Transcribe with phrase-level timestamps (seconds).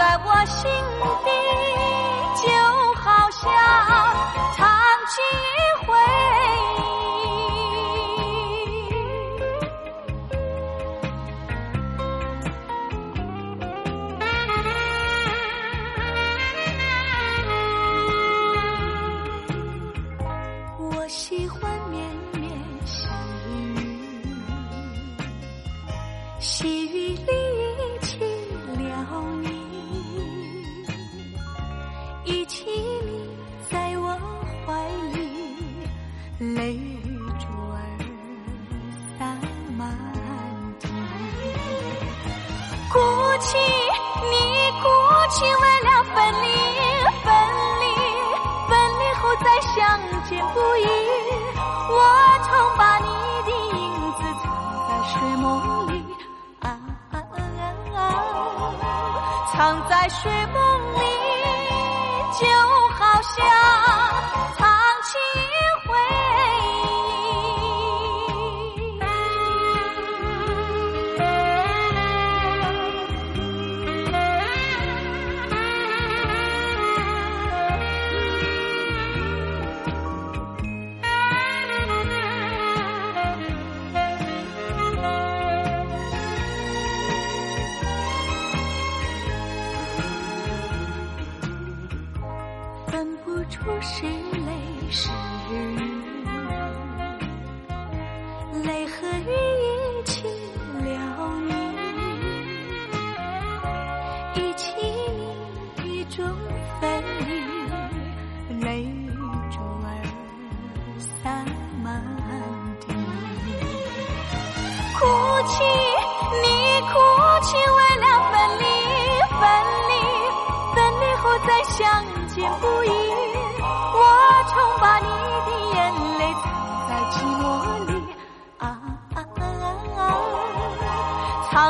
[0.00, 0.70] 在我心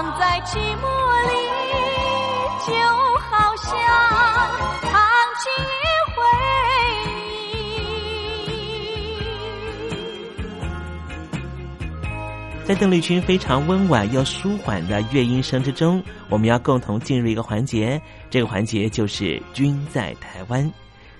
[0.00, 0.86] 藏在寂寞
[1.28, 1.34] 里，
[2.66, 2.72] 就
[3.20, 3.70] 好像
[4.80, 4.90] 唱
[5.36, 5.84] 起一
[6.16, 6.18] 回。
[12.64, 18.00] 在邓丽君非常温婉又舒缓的乐音声之中，我们要共同进入一个环节，
[18.30, 20.72] 这个环节就是“君在台湾”。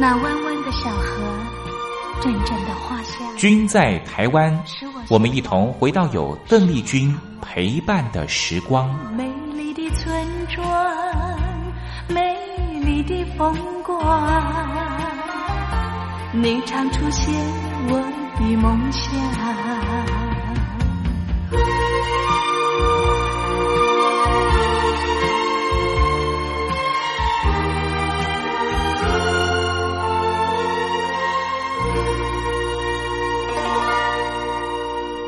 [0.00, 1.20] 那弯弯的小河，
[2.22, 3.36] 阵阵的花香。
[3.36, 4.58] 君在台湾，
[5.10, 8.88] 我们一同回到有邓丽君陪伴的时光。
[9.14, 10.64] 美丽的村庄，
[12.08, 12.34] 美
[12.82, 13.54] 丽的风
[13.84, 14.26] 光，
[16.32, 17.34] 你常出现
[17.90, 18.00] 我
[18.38, 20.19] 的梦乡。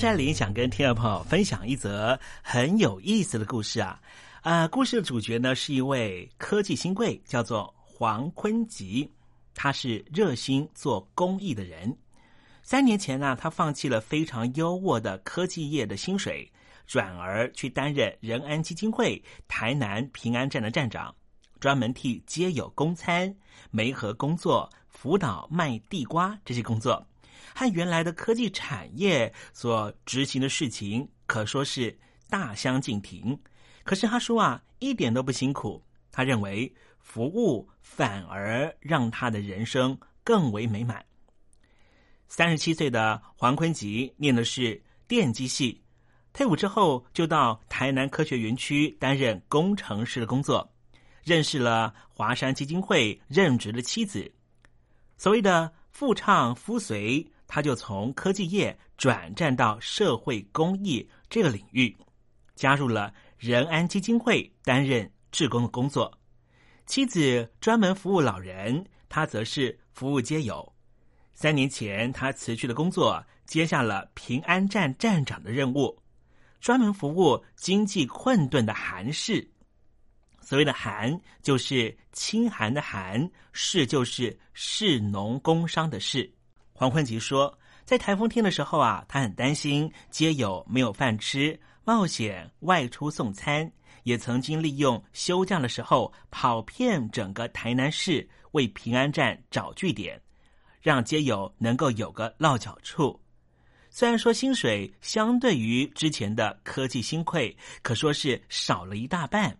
[0.00, 4.00] 山林想跟听众朋友分享一则很有意思的故事啊，
[4.40, 9.06] 啊，故事的主角呢是一位科技新贵，叫做黄坤吉，
[9.54, 11.94] 他是热心做公益的人。
[12.62, 16.50] 三年前呢，他放弃了非常优渥的科技业的薪水，
[16.86, 21.14] 转而去担任仁安基金会台南平安站的站长，
[21.60, 23.36] 专门替街友供餐、
[23.70, 27.06] 媒合工作、辅导卖地瓜这些工作。
[27.54, 33.38] 和原来的科技产业所执行的事情可说是大相径庭。
[33.84, 35.82] 可是他说啊，一点都不辛苦。
[36.12, 41.04] 他认为服务反而让他的人生更为美满。
[42.28, 45.82] 三十七岁的黄坤吉念的是电机系，
[46.32, 50.72] 退伍之后就到台南科学园区担任工程师的工作，
[51.24, 54.32] 认识了华山基金会任职的妻子。
[55.16, 57.30] 所谓的夫唱夫随。
[57.46, 61.94] 他就从科技业转战到社会公益这个领域，
[62.54, 66.10] 加入了仁安基金会担任志工的工作。
[66.86, 70.72] 妻子专门服务老人，他则是服务街友。
[71.34, 76.00] 三年前，他辞去了工作，接下了平安站站长的任务，
[76.62, 79.46] 专门服务经济困顿的韩氏。
[80.50, 86.28] 所谓的“寒”，就是清寒的“寒”，“市”就是市农工商的“市”。
[86.74, 93.70] 黄坤吉说，在台风天的时候啊，他很担心街友没有饭吃，冒险外出送餐，
[94.02, 100.20] 也曾经利用休假的时候跑遍整个台南市，为平安站找据点，
[100.82, 103.20] 让街友能够有个落脚处。
[103.88, 109.56] 虽然说薪水相对于之前的科技新贵，可说是少了一大半，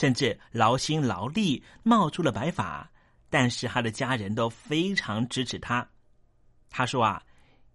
[0.00, 2.90] 甚至劳心劳力冒出了白发，
[3.28, 5.86] 但是他的家人都非常支持他。
[6.70, 7.22] 他说啊，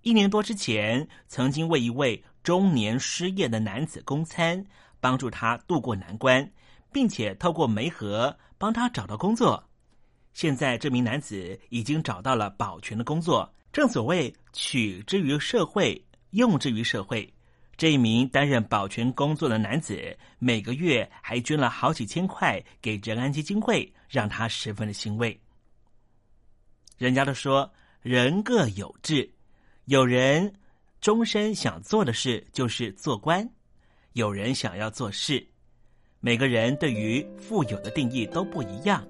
[0.02, 4.66] 一年多之前曾经为一位中年失业的男子供餐，
[5.00, 6.52] 帮助他渡过难关，
[6.92, 9.64] 并且透过媒合帮他找到工作。
[10.34, 13.54] 现在这名男子已经找到了保全的工作。
[13.72, 17.32] 正所谓取之于社会，用之于社会。
[17.78, 25.40] 这一名担任保全工作的男子，每个月还捐了好几千块给仁安基金会，让他十分的欣慰。
[26.98, 27.72] 人家都说。
[28.02, 29.28] 人各有志，
[29.86, 30.54] 有人
[31.02, 33.50] 终身想做的事就是做官，
[34.14, 35.44] 有人想要做事。
[36.20, 39.04] 每个人对于富有的定义都不一样，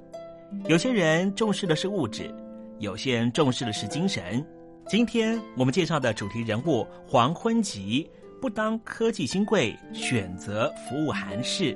[0.70, 2.34] 有些人重视的是物质，
[2.80, 4.42] 有些人重视的是精神。
[4.88, 8.10] 今天我们介绍的主题人物黄坤吉，
[8.46, 11.76] 不当科技新贵，选择服务韩式。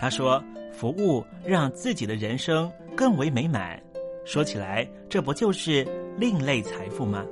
[0.00, 0.42] 他说
[0.72, 3.78] ：“服务让自己的人生更为美满。”
[4.24, 7.26] 说起来，这不就是另类财富吗？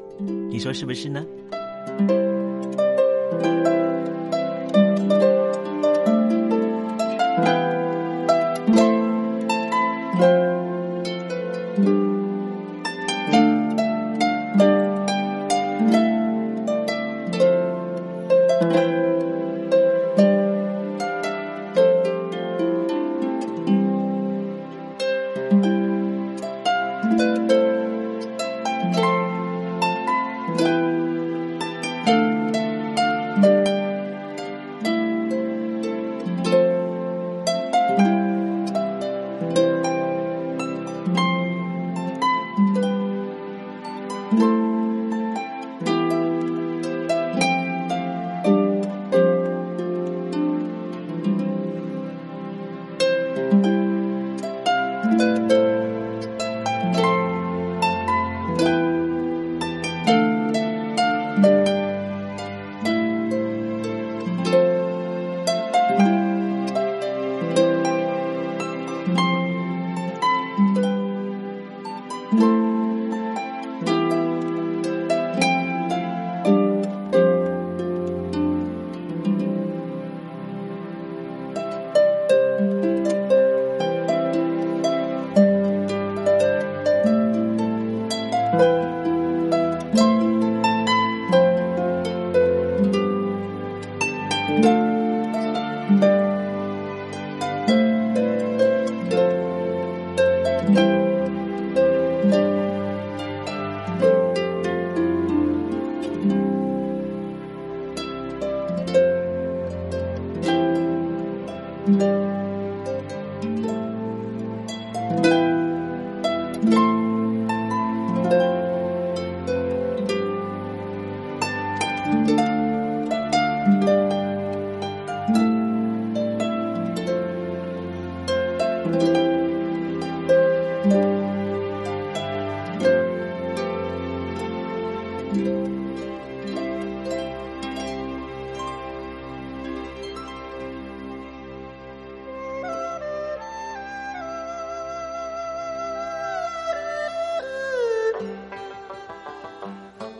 [0.51, 1.25] 你说是不是呢？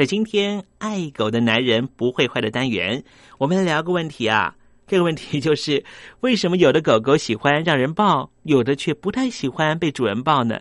[0.00, 3.04] 在今天爱狗的男人不会坏的单元，
[3.36, 4.56] 我们来聊个问题啊。
[4.86, 5.84] 这个问题就是：
[6.20, 10.58] 为什么有的狗狗喜欢让人抱，有的却不太喜欢被主人抱呢？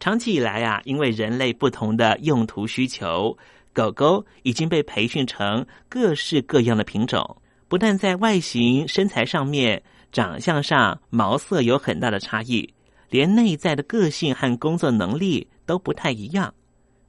[0.00, 3.38] 长期以来啊，因为人类不同的用途需求，
[3.72, 7.40] 狗狗已经被培训成各式各样的品种。
[7.68, 12.68] 不但在外形、身材上面、长相上、毛色有很大的差异，
[13.08, 16.52] 连内在的个性和工作能力都不太一样。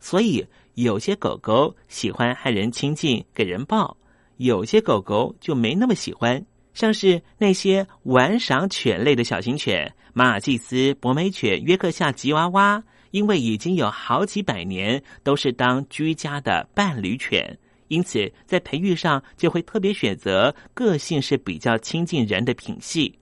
[0.02, 0.46] 所以，
[0.84, 3.98] 有些狗狗喜欢和人亲近、给人抱，
[4.38, 6.42] 有些狗狗就没那么喜欢。
[6.74, 17.60] 像是那些玩赏犬类的小型犬，马尔济斯、博美犬、约克夏吉娃娃，因为已经有好几百年都是当居家的伴侣犬。
[17.90, 23.20] 因此，在培育上就会特别选择个性是比较亲近人的品系，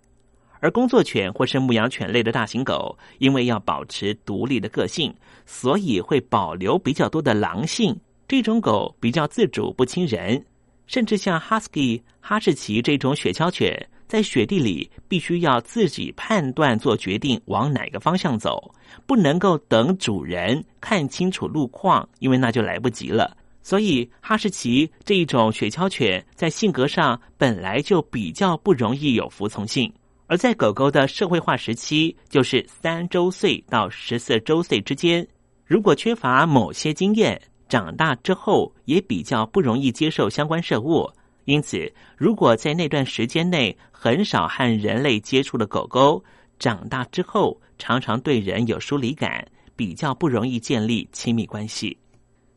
[0.59, 5.13] 而工作犬或是牧羊犬类的大型狗，因为要保持独立的个性，
[5.45, 7.95] 所以会保留比较多的狼性。
[8.27, 10.43] 这种狗比较自主，不亲人，
[10.85, 18.73] 甚至像哈士奇、哈士奇这种雪橇犬，在雪地里必须要自己判断做决定往哪个方向走，
[19.05, 23.37] 不能够等主人看清楚路况，因为那就来不及了。
[23.63, 29.91] 所以，哈士奇这一种雪橇犬在性格上本来就比较不容易有服从性，
[30.27, 35.25] 而在狗狗的社会化时期，就是三周岁到十四周岁之间，
[35.65, 41.09] 如果缺乏某些经验，长大之后也比较不容易接受相关事物。
[41.45, 46.21] 因此，如果在那段时间内很少和人类接触的狗狗，
[46.59, 51.97] 长大之后常常对人有疏离感，比较不容易建立亲密关系。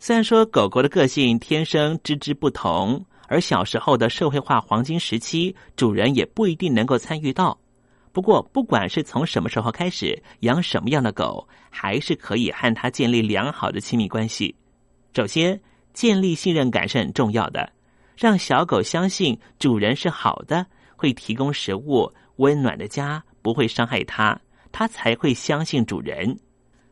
[0.00, 7.56] 虽然说狗狗的个性天生枝枝不同，而小时候的社会化黄金时期，主人也不一定能够参与到。
[8.10, 14.52] 不过，不管是从什么时候开始养什么样的狗，还是可以和它建立良好的亲密关系。
[15.14, 15.60] 首先，
[15.94, 17.72] 建立信任感是很重要的，
[18.16, 20.66] 让小狗相信主人是好的，
[20.96, 24.36] 会提供食物、温暖的家，不会伤害它，
[24.72, 26.36] 它才会相信主人。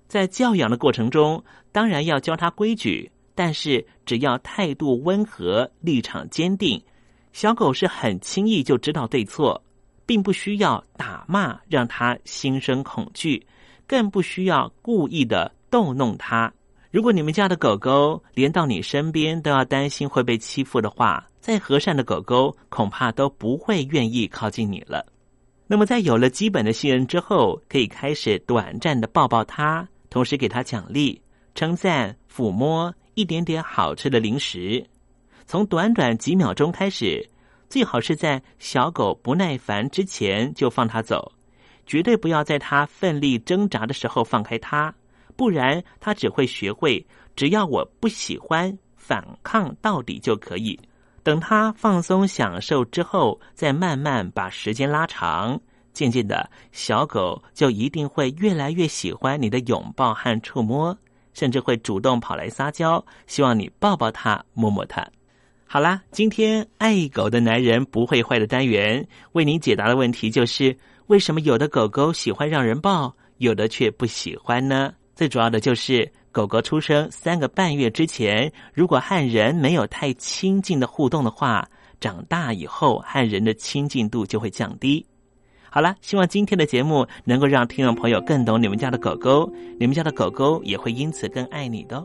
[0.07, 6.83] 在教养的过程中，当然要教它规矩，但是只要态度温和、立场坚定，
[7.33, 9.63] 小狗是很轻易就知道对错，
[10.05, 13.47] 并不需要打骂让它心生恐惧，
[13.87, 16.53] 更不需要故意的逗弄它。
[16.91, 25.07] 如果你们家的狗狗连到你身边都要担心会被欺负的话，再和善的狗狗恐怕都不会愿意靠近你了。
[25.69, 29.89] 那么，在有了基本的信任之后，可以开始短暂的抱抱它。
[30.11, 31.23] 同时给它奖励、
[31.55, 34.87] 称赞、抚摸一点点好吃的零食，
[35.45, 37.29] 从短短几秒钟开始，
[37.69, 41.33] 最好是在小狗不耐烦之前就放它走，
[41.85, 44.95] 绝对不要在它奋力挣扎的时候放开它，
[45.35, 47.05] 不然它只会学会
[47.35, 50.79] 只要我不喜欢反抗到底就可以。
[51.25, 55.61] 等它放松享受之后，再慢慢把时间拉长。
[55.93, 60.97] 渐渐的，小狗就一定会越来越喜欢你的拥抱和触摸，
[61.39, 65.09] 甚至会主动跑来撒娇，希望你抱抱它、摸摸它。
[65.69, 74.93] 好啦，今天爱狗的男人不会坏的单元为您解答的问题就是：为什么有的狗狗喜欢让人抱，有的却不喜欢呢？
[75.15, 81.69] 最主要的就是，狗狗出生三个半月之前，如果和人没有太亲近的互动的话，
[82.01, 85.07] 长大以后和人的亲近度就会降低。
[85.71, 92.05] 好了，希望今天的节目能够让听众朋友更懂你们家的狗狗，你们家的狗狗也会因此更爱你的。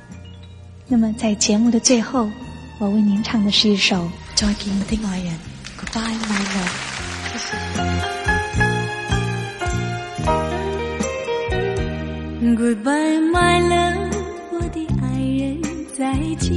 [0.91, 2.29] 那么在节目的最后，
[2.77, 3.95] 我为您唱的是一首
[4.35, 5.33] 《再见我的爱人》
[5.79, 6.75] ，Goodbye my love，
[7.31, 7.55] 谢谢。
[12.57, 14.11] Goodbye, my love，
[14.51, 15.61] 我的爱人，
[15.97, 16.01] 再
[16.37, 16.51] 见。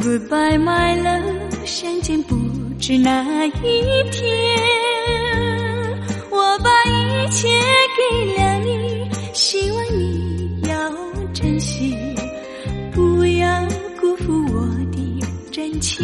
[0.00, 2.34] Goodbye, my love，相见不
[2.80, 3.50] 知哪一
[4.10, 4.24] 天。
[6.30, 7.48] 我把一切
[7.98, 8.00] 给
[8.42, 10.03] 了你，希望你
[15.84, 16.00] 情。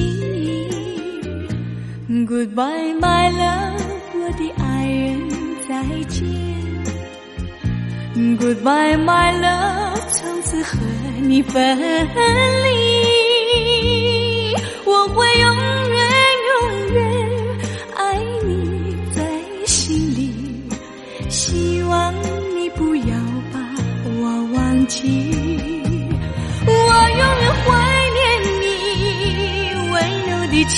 [2.26, 3.80] Goodbye, my love，
[4.14, 5.28] 我的爱人，
[5.66, 5.72] 再
[6.08, 6.18] 见。
[8.14, 10.76] Goodbye, my love，从此和
[11.22, 12.68] 你分离。
[14.84, 15.56] 我会永
[15.88, 15.98] 远
[16.50, 16.52] 永
[16.94, 17.00] 远
[17.96, 17.98] 爱
[18.44, 19.18] 你在
[19.64, 20.20] 心里，
[21.30, 22.12] 希望
[22.54, 23.16] 你不要
[23.52, 23.58] 把
[24.04, 24.20] 我
[24.52, 25.59] 忘记。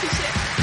[0.00, 0.57] 谢谢。